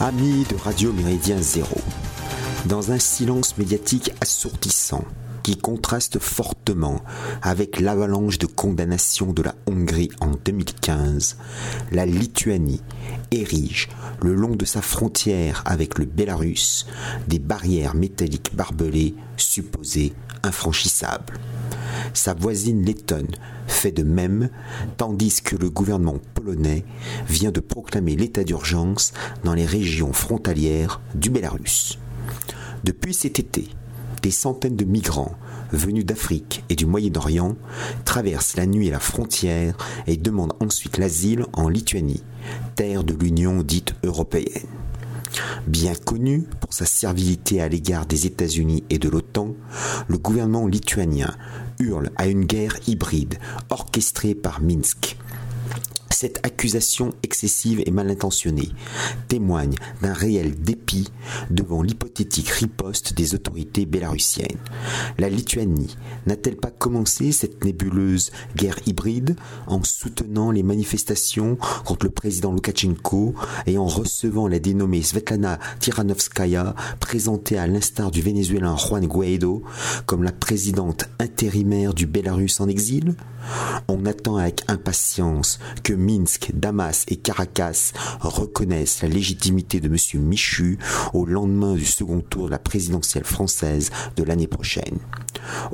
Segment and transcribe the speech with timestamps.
[0.00, 1.80] Amis de Radio Méridien Zéro,
[2.66, 5.04] dans un silence médiatique assourdissant
[5.42, 7.02] qui contraste fortement
[7.42, 11.38] avec l'avalanche de condamnation de la Hongrie en 2015,
[11.90, 12.80] la Lituanie
[13.32, 13.88] érige
[14.22, 16.86] le long de sa frontière avec le Bélarus
[17.26, 20.12] des barrières métalliques barbelées supposées
[20.44, 21.34] infranchissables.
[22.14, 23.34] Sa voisine lettonne
[23.66, 24.50] fait de même,
[24.96, 26.84] tandis que le gouvernement polonais
[27.28, 29.12] vient de proclamer l'état d'urgence
[29.44, 31.98] dans les régions frontalières du Bélarus.
[32.84, 33.68] Depuis cet été,
[34.22, 35.34] des centaines de migrants
[35.72, 37.56] venus d'Afrique et du Moyen-Orient
[38.04, 42.22] traversent la nuit la frontière et demandent ensuite l'asile en Lituanie,
[42.74, 44.66] terre de l'Union dite européenne.
[45.66, 49.54] Bien connu pour sa servilité à l'égard des États-Unis et de l'OTAN,
[50.08, 51.34] le gouvernement lituanien
[51.80, 53.38] hurle à une guerre hybride
[53.70, 55.16] orchestrée par Minsk.
[56.20, 58.70] Cette accusation excessive et mal intentionnée
[59.28, 61.06] témoigne d'un réel dépit
[61.48, 64.58] devant l'hypothétique riposte des autorités bélarusiennes.
[65.18, 65.96] La Lituanie
[66.26, 69.36] n'a-t-elle pas commencé cette nébuleuse guerre hybride
[69.68, 76.74] en soutenant les manifestations contre le président Loukachenko et en recevant la dénommée Svetlana Tiranovskaya,
[76.98, 79.62] présentée à l'instar du Vénézuélien Juan Guaido
[80.04, 83.14] comme la présidente intérimaire du Bélarus en exil?
[83.86, 90.22] On attend avec impatience que Minsk, Damas et Caracas reconnaissent la légitimité de M.
[90.22, 90.78] Michu
[91.12, 94.98] au lendemain du second tour de la présidentielle française de l'année prochaine.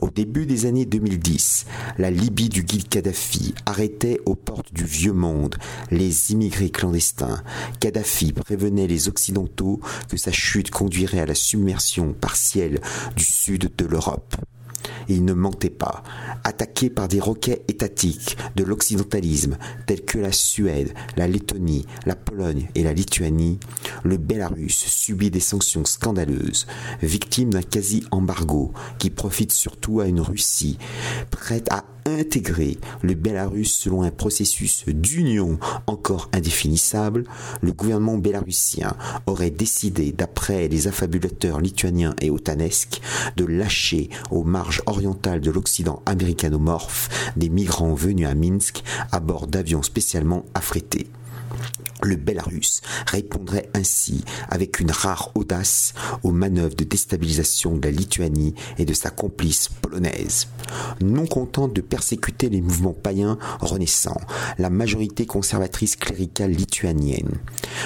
[0.00, 1.66] Au début des années 2010,
[1.98, 5.54] la Libye du guide Kadhafi arrêtait aux portes du vieux monde
[5.92, 7.40] les immigrés clandestins.
[7.78, 12.80] Kadhafi prévenait les Occidentaux que sa chute conduirait à la submersion partielle
[13.16, 14.34] du sud de l'Europe
[15.08, 16.02] il ne mentait pas.
[16.44, 22.68] Attaqué par des roquets étatiques de l'occidentalisme tels que la Suède, la Lettonie, la Pologne
[22.74, 23.58] et la Lituanie,
[24.02, 26.66] le Bélarus subit des sanctions scandaleuses,
[27.02, 30.78] victime d'un quasi-embargo qui profite surtout à une Russie
[31.30, 37.24] prête à intégrer le Bélarus selon un processus d'union encore indéfinissable,
[37.62, 38.94] le gouvernement bélarusien
[39.26, 43.00] aurait décidé, d'après les affabulateurs lituaniens et otanesques,
[43.36, 49.46] de lâcher aux marges orientales de l'Occident américanomorphe des migrants venus à Minsk à bord
[49.46, 51.08] d'avions spécialement affrétés.
[52.04, 58.54] Le Bélarus répondrait ainsi avec une rare audace aux manœuvres de déstabilisation de la Lituanie
[58.76, 60.48] et de sa complice polonaise.
[61.00, 64.20] Non contente de persécuter les mouvements païens renaissants,
[64.58, 67.38] la majorité conservatrice cléricale lituanienne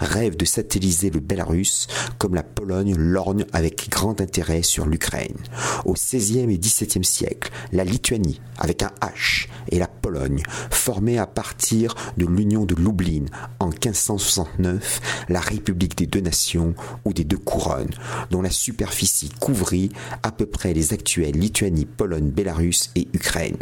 [0.00, 1.86] rêve de satelliser le Bélarus
[2.18, 5.36] comme la Pologne lorgne avec grand intérêt sur l'Ukraine.
[5.84, 11.26] Au XVIe et XVIIe siècle, la Lituanie, avec un H, et la Pologne formaient à
[11.26, 13.26] partir de l'union de Lublin
[13.58, 13.70] en
[14.00, 16.74] 1569 la République des deux nations
[17.04, 17.94] ou des deux couronnes,
[18.30, 19.90] dont la superficie couvrit
[20.22, 23.58] à peu près les actuelles Lituanie, Pologne, Bélarus et Ukraine.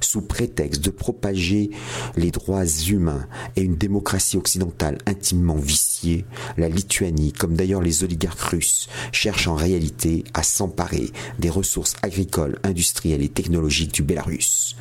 [0.00, 1.70] Sous prétexte de propager
[2.16, 3.26] les droits humains
[3.56, 6.24] et une démocratie occidentale intimement viciée,
[6.56, 12.58] la Lituanie, comme d'ailleurs les oligarques russes, cherche en réalité à s'emparer des ressources agricoles,
[12.62, 14.76] industrielles et technologiques du Bélarus.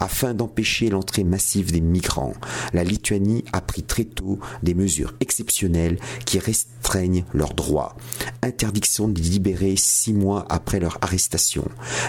[0.00, 2.34] Afin d'empêcher l'entrée massive des migrants,
[2.72, 4.17] la Lituanie a pris très tôt
[4.62, 7.96] des mesures exceptionnelles qui restreignent leurs droits.
[8.42, 11.64] Interdiction de libérer six mois après leur arrestation,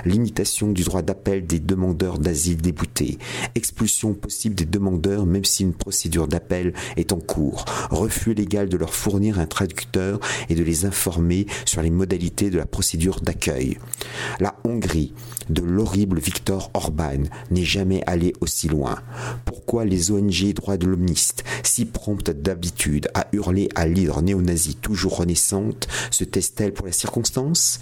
[0.05, 3.17] limitation du droit d'appel des demandeurs d'asile déboutés,
[3.55, 8.77] expulsion possible des demandeurs même si une procédure d'appel est en cours, refus légal de
[8.77, 10.19] leur fournir un traducteur
[10.49, 13.77] et de les informer sur les modalités de la procédure d'accueil.
[14.39, 15.13] La Hongrie
[15.49, 18.99] de l'horrible Viktor Orban n'est jamais allée aussi loin.
[19.45, 25.17] Pourquoi les ONG droits de l'homiste, si promptes d'habitude à hurler à l'hydre néo-nazie toujours
[25.17, 27.81] renaissante, se taisent-elles pour la circonstance?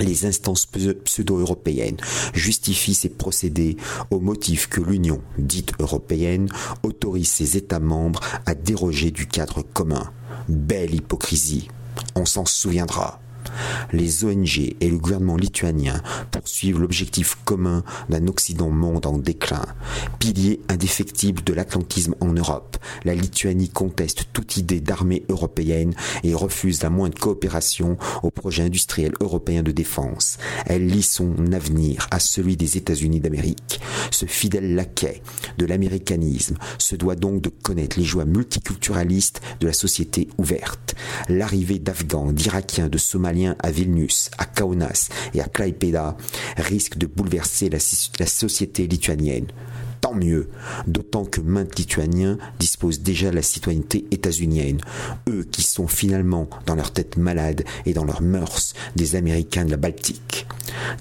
[0.00, 0.66] Les instances
[1.04, 1.96] pseudo-européennes
[2.32, 3.76] justifient ces procédés
[4.10, 6.48] au motif que l'Union, dite européenne,
[6.82, 10.10] autorise ses États membres à déroger du cadre commun.
[10.48, 11.68] Belle hypocrisie.
[12.14, 13.20] On s'en souviendra.
[13.92, 19.64] Les ONG et le gouvernement lituanien poursuivent l'objectif commun d'un Occident monde en déclin.
[20.18, 26.82] Pilier indéfectible de l'atlantisme en Europe, la Lituanie conteste toute idée d'armée européenne et refuse
[26.82, 30.38] la moindre coopération au projet industriel européen de défense.
[30.66, 33.80] Elle lie son avenir à celui des États-Unis d'Amérique.
[34.10, 35.22] Ce fidèle laquais
[35.58, 40.94] de l'américanisme se doit donc de connaître les joies multiculturalistes de la société ouverte.
[41.28, 46.16] L'arrivée d'Afghans, d'Irakiens, de Somaliens à Vilnius, à Kaunas et à Klaipeda
[46.56, 47.78] risque de bouleverser la,
[48.18, 49.46] la société lituanienne.
[50.00, 50.48] tant mieux,
[50.86, 54.80] d'autant que maintes Lituaniens disposent déjà de la citoyenneté états-unienne,
[55.28, 59.70] eux qui sont finalement, dans leur tête malade et dans leurs mœurs, des Américains de
[59.70, 60.46] la Baltique.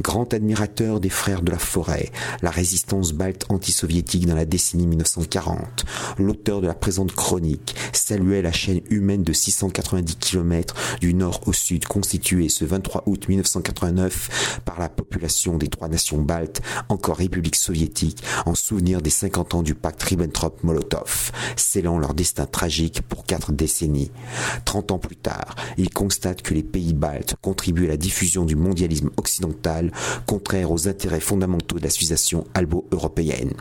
[0.01, 2.11] Grand admirateur des frères de la forêt,
[2.41, 5.85] la résistance balte anti-soviétique dans la décennie 1940,
[6.19, 11.53] l'auteur de la présente chronique saluait la chaîne humaine de 690 km du nord au
[11.53, 17.55] sud constituée ce 23 août 1989 par la population des trois nations baltes, encore République
[17.55, 23.51] soviétique, en souvenir des 50 ans du pacte Ribbentrop-Molotov, scellant leur destin tragique pour quatre
[23.51, 24.11] décennies.
[24.65, 28.55] Trente ans plus tard, il constate que les pays baltes contribuent à la diffusion du
[28.55, 29.56] mondialisme occidental,
[30.25, 33.53] contraire aux intérêts fondamentaux de la civilisation albo-européenne.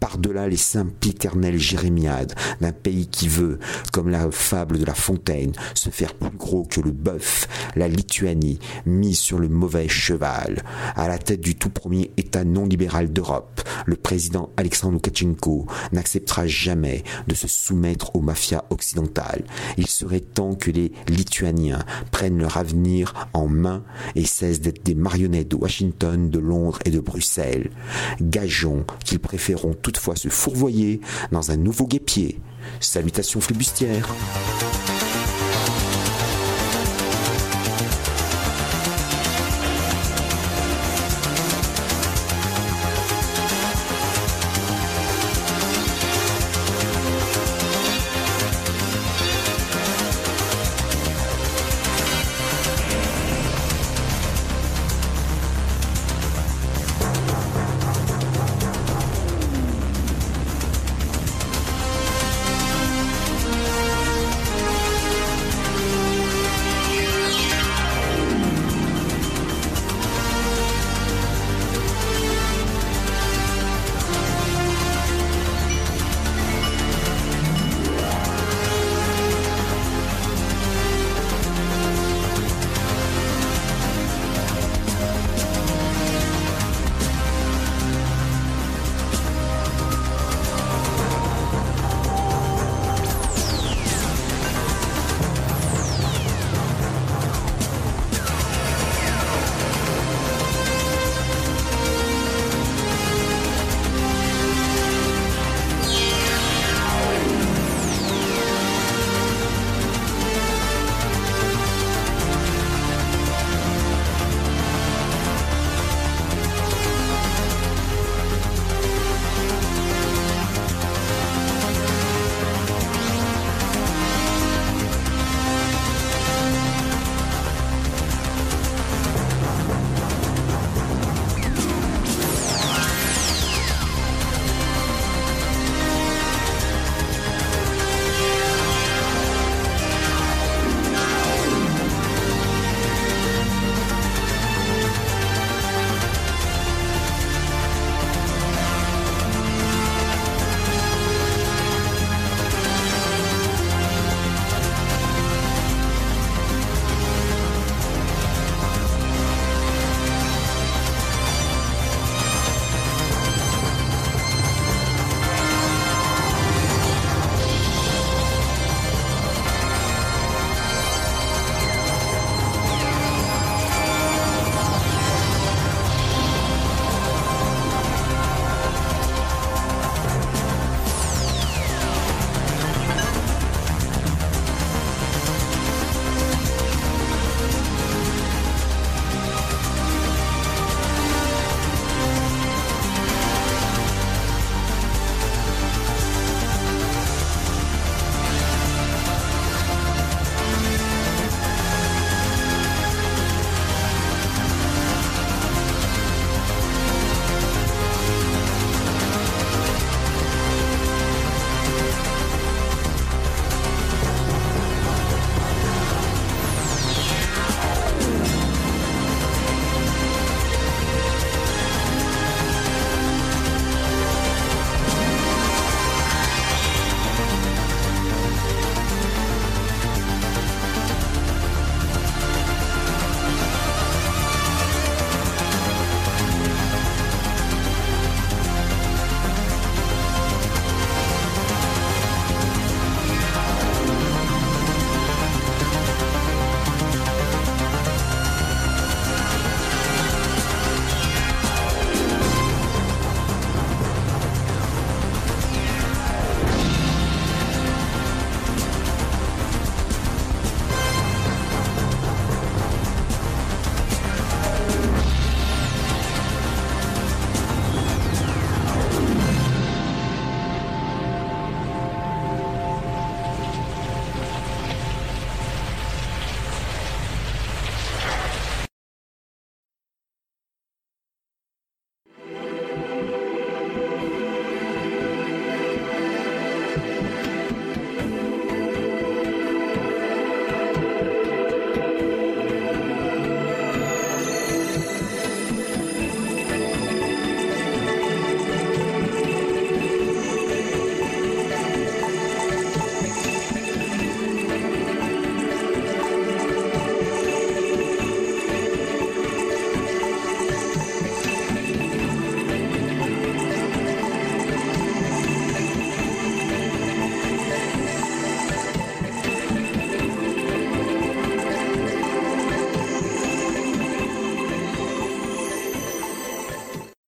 [0.00, 3.58] Par-delà les sempiternelles jérémiades d'un pays qui veut,
[3.92, 8.58] comme la fable de La Fontaine, se faire plus gros que le bœuf, la Lituanie,
[8.84, 10.62] mise sur le mauvais cheval,
[10.94, 16.46] à la tête du tout premier État non libéral d'Europe, le président Alexandre Loukachenko n'acceptera
[16.46, 19.44] jamais de se soumettre aux mafias occidentales.
[19.76, 23.84] Il serait temps que les Lituaniens prennent leur avenir en main
[24.14, 27.70] et cessent d'être des marionnettes de Washington, de Londres et de Bruxelles.
[28.20, 31.00] Gageons qu'ils préféreront toutefois se fourvoyer
[31.32, 32.38] dans un nouveau guépier.
[32.80, 34.08] Salutations flibustières.